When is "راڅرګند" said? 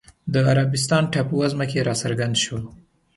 1.87-2.35